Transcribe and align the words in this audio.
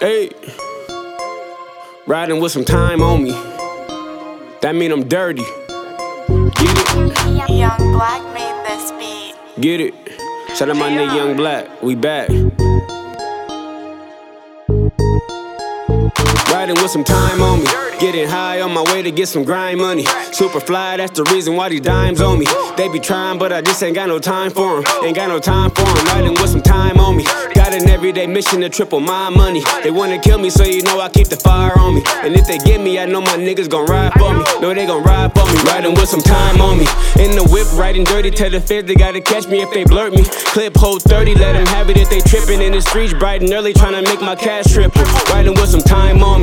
Hey, 0.00 0.30
riding 2.06 2.40
with 2.40 2.50
some 2.50 2.64
time 2.64 3.00
on 3.00 3.22
me. 3.22 3.30
That 4.60 4.74
mean 4.74 4.90
I'm 4.90 5.08
dirty. 5.08 5.42
Get 5.42 6.58
it, 6.60 7.48
Young 7.48 7.78
Blacc 7.94 8.34
made 8.34 8.66
this 8.66 8.90
beat. 8.98 9.62
get 9.62 9.80
it. 9.80 9.94
Shout 10.56 10.68
out 10.68 10.76
my 10.76 10.90
nigga 10.90 11.10
uh, 11.10 11.14
Young 11.14 11.36
Blacc, 11.36 11.82
we 11.82 11.94
back. 11.94 12.28
Riding 16.54 16.76
with 16.76 16.92
some 16.92 17.02
time 17.02 17.42
on 17.42 17.64
me. 17.64 17.66
Getting 17.98 18.28
high 18.28 18.60
on 18.60 18.72
my 18.72 18.82
way 18.92 19.02
to 19.02 19.10
get 19.10 19.26
some 19.26 19.42
grind 19.42 19.80
money. 19.80 20.06
Super 20.30 20.60
fly, 20.60 20.96
that's 20.96 21.10
the 21.18 21.24
reason 21.24 21.56
why 21.56 21.68
these 21.68 21.80
dimes 21.80 22.20
on 22.20 22.38
me. 22.38 22.46
They 22.76 22.88
be 22.88 23.00
trying, 23.00 23.38
but 23.38 23.52
I 23.52 23.60
just 23.60 23.82
ain't 23.82 23.96
got 23.96 24.06
no 24.06 24.20
time 24.20 24.52
for 24.52 24.78
'em. 24.78 24.84
Ain't 25.04 25.16
got 25.16 25.28
no 25.28 25.40
time 25.40 25.70
for 25.72 25.82
'em. 25.82 26.06
Riding 26.06 26.34
with 26.34 26.50
some 26.50 26.62
time 26.62 27.00
on 27.00 27.16
me. 27.16 27.24
Got 27.54 27.74
an 27.74 27.88
everyday 27.90 28.28
mission 28.28 28.60
to 28.60 28.68
triple 28.68 29.00
my 29.00 29.30
money. 29.30 29.64
They 29.82 29.90
wanna 29.90 30.18
kill 30.18 30.38
me, 30.38 30.48
so 30.48 30.62
you 30.64 30.82
know 30.82 31.00
I 31.00 31.08
keep 31.08 31.28
the 31.28 31.36
fire 31.36 31.76
on 31.76 31.96
me. 31.96 32.02
And 32.22 32.36
if 32.36 32.46
they 32.46 32.58
get 32.58 32.80
me, 32.80 33.00
I 33.00 33.06
know 33.06 33.20
my 33.20 33.36
niggas 33.36 33.68
gon' 33.68 33.86
ride 33.86 34.12
for 34.12 34.32
me. 34.32 34.44
Know 34.60 34.72
they 34.74 34.86
gon' 34.86 35.02
ride 35.02 35.32
for 35.34 35.46
me. 35.46 35.58
Riding 35.66 35.94
with 35.94 36.08
some 36.08 36.22
time 36.22 36.60
on 36.60 36.78
me. 36.78 36.86
In 37.18 37.34
the 37.34 37.44
whip, 37.44 37.66
riding 37.74 38.04
dirty. 38.04 38.30
Tell 38.30 38.50
the 38.50 38.60
feds 38.60 38.86
they 38.86 38.94
gotta 38.94 39.20
catch 39.20 39.48
me 39.48 39.60
if 39.60 39.72
they 39.72 39.84
blurt 39.84 40.12
me. 40.12 40.24
Clip 40.54 40.76
hold 40.76 41.02
30, 41.02 41.34
let 41.34 41.54
them 41.54 41.66
have 41.66 41.90
it 41.90 41.96
if 41.96 42.10
they 42.10 42.20
trippin' 42.20 42.60
in 42.60 42.72
the 42.72 42.80
streets. 42.80 43.14
Bright 43.14 43.40
and 43.42 43.52
early, 43.52 43.72
tryna 43.72 44.04
make 44.04 44.20
my 44.20 44.36
cash 44.36 44.66
triple. 44.72 45.02
Riding 45.32 45.54
with 45.54 45.70
some 45.70 45.82
time 45.82 46.22
on 46.22 46.33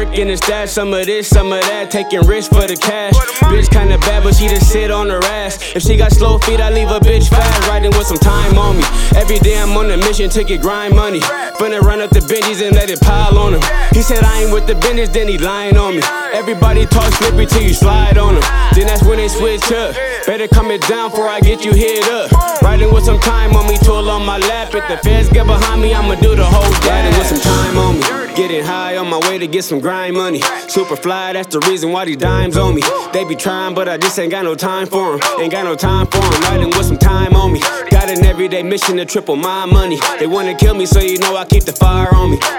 me. 0.00 0.06
Got 0.06 0.10
the 0.10 0.10
work 0.10 0.18
in 0.18 0.28
the 0.28 0.36
stash, 0.36 0.70
some 0.70 0.92
of 0.94 1.06
this, 1.06 1.28
some 1.28 1.52
of 1.52 1.60
that. 1.62 1.90
Taking 1.90 2.20
risks 2.26 2.48
for 2.48 2.66
the 2.66 2.76
cash. 2.76 3.14
Bitch 3.50 3.70
kinda 3.70 3.98
bad, 3.98 4.22
but 4.22 4.34
she 4.34 4.48
just 4.48 4.70
sit 4.70 4.90
on 4.90 5.08
her 5.10 5.22
ass. 5.24 5.58
If 5.74 5.82
she 5.82 5.96
got 5.96 6.12
slow 6.12 6.38
feet, 6.38 6.60
I 6.60 6.70
leave 6.70 6.90
a 6.90 7.00
bitch 7.00 7.28
fast. 7.28 7.68
Riding 7.68 7.90
with 7.92 8.06
some 8.06 8.18
time 8.18 8.58
on 8.58 8.78
me. 8.78 8.84
Every 9.16 9.38
day 9.38 9.58
I'm 9.58 9.76
on 9.76 9.90
a 9.90 9.96
mission 9.96 10.30
to 10.30 10.44
get 10.44 10.60
grind 10.60 10.94
money. 10.94 11.20
Finna 11.58 11.80
run 11.80 12.00
up 12.00 12.10
the 12.10 12.20
Benjis 12.20 12.62
and 12.62 12.74
let 12.74 12.90
it 12.90 13.00
pile 13.00 13.38
on 13.38 13.54
him. 13.54 13.62
He 13.92 14.02
said 14.02 14.24
I 14.24 14.42
ain't 14.42 14.52
with 14.52 14.66
the 14.66 14.74
business, 14.74 15.08
then 15.08 15.28
he 15.28 15.38
lying 15.38 15.76
on 15.76 15.96
me. 15.96 16.02
Everybody 16.32 16.86
talk 16.86 17.12
slippery 17.14 17.46
till 17.46 17.62
you 17.62 17.74
slide 17.74 18.18
on 18.18 18.36
him. 18.36 18.42
Then 18.74 18.86
that's 18.86 19.02
when 19.02 19.18
they 19.18 19.28
switch 19.28 19.70
up. 19.72 19.94
Better 20.26 20.48
come 20.48 20.70
it 20.70 20.82
down 20.82 21.10
before 21.10 21.28
I 21.28 21.40
get 21.40 21.64
you 21.64 21.72
hit 21.72 22.08
up. 22.08 22.30
Riding 22.62 22.92
with 22.92 23.04
some 23.04 23.20
time 23.20 23.54
on 23.54 23.66
me, 23.66 23.78
tool 23.78 24.08
on 24.10 24.24
my 24.24 24.38
lap. 24.38 24.74
If 24.74 24.86
the 24.88 24.96
feds 24.98 25.28
get 25.28 25.46
behind 25.46 25.82
me, 25.82 25.92
I'ma 25.94 26.14
do 26.16 26.34
the 26.36 26.44
whole 26.44 26.70
Riding 26.88 27.18
with 27.18 27.26
some 27.26 27.40
time 27.40 27.76
on 27.78 27.94
me. 28.00 28.29
Getting 28.40 28.64
high 28.64 28.96
on 28.96 29.06
my 29.10 29.18
way 29.28 29.36
to 29.36 29.46
get 29.46 29.64
some 29.64 29.80
grind 29.80 30.16
money. 30.16 30.40
Super 30.66 30.96
fly, 30.96 31.34
that's 31.34 31.54
the 31.54 31.60
reason 31.68 31.92
why 31.92 32.06
these 32.06 32.16
dimes 32.16 32.56
on 32.56 32.74
me. 32.74 32.80
They 33.12 33.22
be 33.24 33.36
trying, 33.36 33.74
but 33.74 33.86
I 33.86 33.98
just 33.98 34.18
ain't 34.18 34.30
got 34.30 34.44
no 34.44 34.54
time 34.54 34.86
for 34.86 35.12
'em. 35.12 35.20
Ain't 35.38 35.52
got 35.52 35.66
no 35.66 35.74
time 35.74 36.06
for 36.06 36.24
'em. 36.24 36.42
Riding 36.44 36.70
with 36.70 36.86
some 36.86 36.96
time 36.96 37.36
on 37.36 37.52
me. 37.52 37.60
Got 37.90 38.08
an 38.08 38.24
everyday 38.24 38.62
mission 38.62 38.96
to 38.96 39.04
triple 39.04 39.36
my 39.36 39.66
money. 39.66 40.00
They 40.18 40.26
wanna 40.26 40.54
kill 40.54 40.72
me, 40.74 40.86
so 40.86 41.00
you 41.00 41.18
know 41.18 41.36
I 41.36 41.44
keep 41.44 41.64
the 41.64 41.74
fire. 41.74 42.09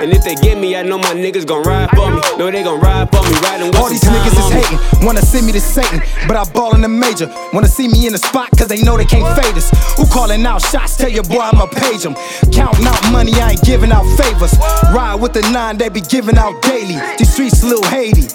And 0.01 0.11
if 0.13 0.23
they 0.23 0.33
get 0.33 0.57
me, 0.57 0.75
I 0.75 0.81
know 0.81 0.97
my 0.97 1.13
niggas 1.13 1.45
gon' 1.45 1.61
ride 1.61 1.91
for 1.91 2.09
me. 2.09 2.19
Know 2.35 2.49
they 2.49 2.63
gon' 2.63 2.79
ride 2.79 3.11
for 3.11 3.21
me. 3.21 3.37
Riding 3.45 3.67
with 3.67 3.75
All 3.75 3.87
these 3.87 4.01
niggas 4.01 4.33
is 4.33 4.49
hating, 4.49 5.05
wanna 5.05 5.21
send 5.21 5.45
me 5.45 5.51
to 5.51 5.61
Satan, 5.61 6.01
but 6.27 6.35
I 6.35 6.43
ball 6.53 6.73
in 6.73 6.81
the 6.81 6.89
major. 6.89 7.29
Wanna 7.53 7.67
see 7.67 7.87
me 7.87 8.07
in 8.07 8.13
the 8.13 8.17
spot, 8.17 8.49
cause 8.57 8.67
they 8.67 8.81
know 8.81 8.97
they 8.97 9.05
can't 9.05 9.29
fade 9.37 9.55
us. 9.55 9.69
Who 9.97 10.07
calling 10.07 10.43
out 10.43 10.63
shots? 10.63 10.97
Tell 10.97 11.07
your 11.07 11.23
boy 11.23 11.41
I'ma 11.41 11.67
page 11.67 12.01
them. 12.01 12.15
Counting 12.51 12.87
out 12.87 13.11
money, 13.11 13.33
I 13.35 13.51
ain't 13.51 13.61
giving 13.61 13.91
out 13.91 14.05
favors. 14.17 14.57
Ride 14.89 15.21
with 15.21 15.33
the 15.33 15.41
nine, 15.53 15.77
they 15.77 15.89
be 15.89 16.01
giving 16.01 16.35
out 16.35 16.59
daily. 16.63 16.97
These 17.19 17.33
streets 17.33 17.63
little 17.63 17.85
Haiti. 17.85 18.25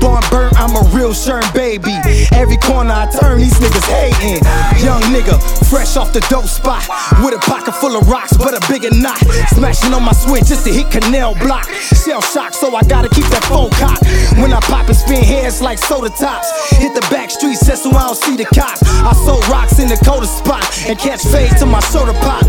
Born 0.00 0.24
burnt, 0.30 0.56
I'm 0.56 0.72
a 0.72 0.88
real 0.96 1.12
Sherm 1.12 1.44
baby. 1.52 1.92
Every 2.32 2.56
corner 2.56 2.96
I 2.96 3.04
turn, 3.12 3.40
these 3.40 3.60
niggas 3.60 3.84
hating. 3.92 4.40
Young 4.80 5.02
nigga, 5.12 5.36
fresh 5.68 5.98
off 5.98 6.14
the 6.14 6.24
dope 6.32 6.48
spot. 6.48 6.80
With 7.20 7.36
a 7.36 7.40
pocket 7.44 7.74
full 7.74 7.94
of 7.94 8.08
rocks, 8.08 8.34
but 8.38 8.56
a 8.56 8.72
bigger 8.72 8.88
knot. 8.96 9.20
Smashing 9.52 9.92
on 9.92 10.02
my 10.02 10.12
switch 10.12 10.48
just 10.48 10.64
to 10.64 10.72
hit 10.72 10.90
canal 11.10 11.34
block. 11.34 11.66
Shell 12.04 12.22
shock, 12.22 12.54
so 12.54 12.74
I 12.74 12.82
gotta 12.82 13.08
keep 13.08 13.26
that 13.34 13.42
phone 13.50 13.70
cocked. 13.70 14.06
When 14.38 14.52
I 14.52 14.60
pop 14.60 14.86
and 14.86 14.96
spin 14.96 15.22
heads 15.22 15.60
like 15.60 15.78
soda 15.78 16.08
tops. 16.08 16.48
Hit 16.78 16.94
the 16.94 17.02
back 17.10 17.30
streets 17.30 17.66
just 17.66 17.82
so 17.82 17.90
I 17.90 18.06
don't 18.06 18.14
see 18.14 18.36
the 18.36 18.46
cops. 18.54 18.82
I 18.86 19.12
sold 19.26 19.46
rocks 19.48 19.78
in 19.78 19.88
the 19.88 19.98
coldest 20.06 20.38
spot 20.38 20.62
and 20.86 20.96
catch 20.98 21.22
fades 21.26 21.58
till 21.58 21.66
my 21.66 21.80
soda 21.90 22.14
pop. 22.22 22.46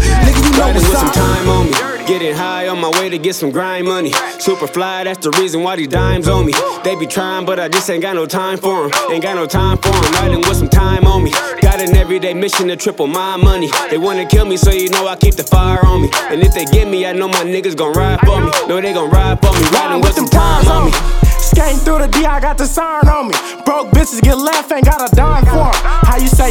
Getting 2.32 2.46
high 2.46 2.68
on 2.70 2.80
my 2.80 2.90
way 2.92 3.10
to 3.10 3.18
get 3.18 3.36
some 3.36 3.52
grind 3.52 3.86
money. 3.86 4.14
Super 4.40 4.66
fly, 4.66 5.04
that's 5.04 5.20
the 5.20 5.32
reason 5.32 5.64
why 5.64 5.76
these 5.76 5.90
dimes 5.90 6.30
on 6.30 6.46
me. 6.46 6.54
They 6.82 6.96
be 6.96 7.06
trying, 7.06 7.46
but 7.46 7.60
I 7.60 7.68
just 7.68 7.90
ain't 7.90 8.02
got 8.02 8.16
no 8.16 8.26
time 8.26 8.58
for 8.58 8.86
'em. 8.86 8.92
Ain't 9.12 9.22
got 9.22 9.36
no 9.36 9.46
time 9.46 9.78
for 9.80 9.90
'em. 9.90 10.14
Riding 10.14 10.40
with 10.40 10.56
some 10.56 10.70
time 10.70 11.06
on 11.06 11.26
me. 11.26 11.32
Got 11.62 11.82
an 11.82 11.94
everyday 11.94 12.34
mission 12.34 12.70
to 12.70 12.78
triple 12.78 13.06
my 13.06 13.36
money. 13.36 13.70
They 13.90 13.98
wanna 13.98 14.26
kill 14.26 14.46
me, 14.46 14.56
so 14.56 14.72
you 14.72 14.88
know 14.88 15.10
I 15.10 15.18
keep 15.18 15.36
the 15.36 15.44
fire 15.44 15.86
on 15.86 16.04
me. 16.04 16.10
And 16.30 16.42
if 16.42 16.54
they 16.54 16.64
get 16.64 16.88
me, 16.88 17.06
I 17.06 17.12
know 17.12 17.28
my 17.28 17.44
niggas 17.44 17.76
gon' 17.76 17.92
ride 17.92 18.22
for 18.22 18.40
me. 18.40 18.50
Know 18.66 18.80
they 18.80 18.94
gon' 18.94 19.10
ride 19.10 19.40
for 19.42 19.52
me. 19.52 19.66
Riding 19.74 20.00
with 20.00 20.16
some 20.16 20.30
time 20.30 20.66
on 20.70 20.86
me. 20.86 20.94
Skating 21.38 21.80
through 21.80 22.00
the 22.00 22.08
D, 22.08 22.26
I 22.26 22.40
got 22.40 22.58
the 22.58 22.66
siren 22.66 23.10
on 23.10 23.28
me. 23.28 23.36
Broke 23.66 23.92
bitches 23.92 24.22
get 24.22 24.38
left, 24.38 24.72
ain't 24.72 24.86
got 24.86 25.02
a 25.02 25.14
dime 25.14 25.46
for 25.48 25.68
'em. 25.68 25.91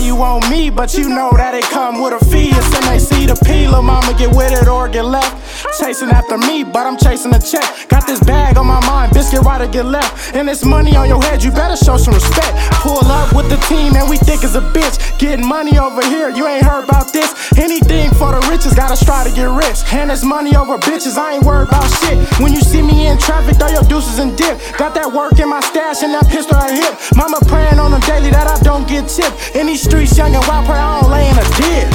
Say 0.01 0.07
you 0.07 0.17
want 0.17 0.49
me, 0.49 0.71
but 0.71 0.95
you 0.95 1.09
know 1.09 1.31
that 1.37 1.55
it 1.55 1.65
come 1.65 2.01
with 2.01 2.15
a 2.15 2.25
fee. 2.27 2.51
It's 2.53 3.09
see 3.09 3.27
the 3.27 3.37
P, 3.45 3.69
lil' 3.69 3.83
mama 3.83 4.15
get 4.17 4.35
with 4.35 4.53
it 4.53 4.69
or 4.69 4.89
get 4.89 5.05
left. 5.05 5.37
Chasing 5.79 6.09
after 6.09 6.39
me, 6.39 6.65
but 6.65 6.87
I'm 6.87 6.97
chasing 6.97 7.35
a 7.35 7.41
check. 7.41 7.89
Got 7.89 8.07
this 8.07 8.21
bag 8.21 8.57
on 8.57 8.67
my 8.67 8.81
mind, 8.87 9.13
biscuit 9.13 9.45
or 9.45 9.67
get 9.69 9.85
left. 9.85 10.35
And 10.35 10.49
this 10.49 10.65
money 10.65 10.97
on 10.97 11.09
your 11.09 11.23
head, 11.23 11.43
you 11.45 11.51
better 11.51 11.77
show 11.77 11.97
some 11.97 12.15
respect. 12.15 12.57
Pull 12.81 13.05
up 13.05 13.35
with 13.35 13.49
the 13.51 13.57
team, 13.69 13.95
and 13.97 14.09
we 14.09 14.17
thick 14.17 14.43
as 14.43 14.57
a 14.57 14.61
bitch. 14.73 14.97
Getting 15.19 15.47
money 15.47 15.79
over 15.79 16.03
here, 16.07 16.31
you 16.31 16.47
ain't 16.47 16.65
heard 16.65 16.85
about 16.85 17.13
this. 17.13 17.29
Anything 17.59 18.11
for 18.11 18.33
the 18.33 18.41
riches, 18.49 18.75
gotta 18.75 18.97
strive 18.97 19.27
to 19.29 19.33
get 19.35 19.51
rich. 19.51 19.85
And 19.93 20.11
this 20.11 20.25
money 20.25 20.57
over 20.57 20.79
bitches, 20.79 21.19
I 21.19 21.35
ain't 21.35 21.45
worried 21.45 21.69
about 21.69 21.89
shit. 22.01 22.17
When 22.41 22.53
you 22.53 22.61
see 22.61 22.81
me 22.81 23.07
in 23.09 23.19
traffic, 23.19 23.57
throw 23.57 23.69
your 23.69 23.85
deuces 23.85 24.19
and 24.19 24.37
dip. 24.37 24.57
Got 24.79 24.95
that 24.95 25.13
work 25.13 25.39
in 25.39 25.49
my 25.49 25.61
stash 25.61 26.03
and 26.03 26.15
that 26.15 26.27
pistol 26.29 26.57
at 26.57 26.73
hip. 26.73 26.97
Mama 27.17 27.39
praying 27.47 27.79
on 27.79 27.91
the 27.91 28.01
daily 28.09 28.31
that 28.31 28.49
I 28.49 28.50
don't 28.81 28.89
get 28.89 29.09
tipped. 29.09 29.57
In 29.57 29.67
these 29.67 29.83
streets, 29.83 30.17
young 30.17 30.35
and 30.35 30.47
rapper, 30.47 30.73
I 30.73 31.01
don't 31.01 31.11
lay 31.11 31.29
in 31.29 31.37
a 31.37 31.45
dip. 31.57 31.90